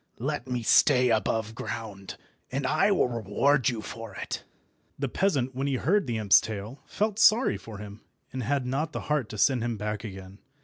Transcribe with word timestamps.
Let 0.17 0.47
me 0.47 0.63
stay 0.63 1.09
aboveground, 1.09 2.17
and 2.51 2.65
I 2.65 2.89
will 2.91 3.07
reward 3.07 3.69
you 3.69 3.83
for 3.83 4.15
it." 4.15 4.43
The 4.97 5.07
peasant, 5.07 5.53
when 5.53 5.67
he 5.67 5.75
heard 5.75 6.07
the 6.07 6.17
imp's 6.17 6.41
tale, 6.41 6.79
felt 6.87 7.19
sorry 7.19 7.55
for 7.57 7.77
him, 7.77 8.01
and 8.33 8.41
had 8.41 8.65
not 8.65 8.93
the 8.93 9.01
heart 9.01 9.29
to 9.29 9.37
send 9.37 9.63
him 9.63 9.77
back 9.77 10.03
again. 10.03 10.39